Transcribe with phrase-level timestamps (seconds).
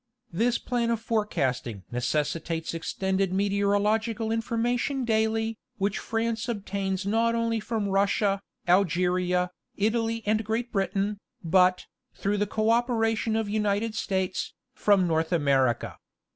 [0.33, 7.87] This plan of forecasting necessitates extended meteorological information daily, which France obtains not only from
[7.87, 11.85] Russia, Algeria, Italy and Great Britain, but,
[12.15, 15.99] through the codperation of United States, from North America.